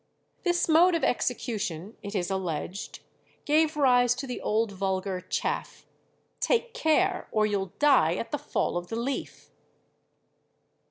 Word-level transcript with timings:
This 0.41 0.67
mode 0.67 0.95
of 0.95 1.03
execution, 1.03 1.95
it 2.01 2.15
is 2.15 2.31
alleged, 2.31 3.01
gave 3.45 3.77
rise 3.77 4.15
to 4.15 4.25
the 4.25 4.41
old 4.41 4.71
vulgar 4.71 5.21
"chaff," 5.21 5.85
"Take 6.39 6.73
care, 6.73 7.27
or 7.31 7.45
you'll 7.45 7.73
die 7.77 8.15
at 8.15 8.31
the 8.31 8.39
fall 8.39 8.77
of 8.77 8.87
the 8.87 8.95
leaf." 8.95 9.51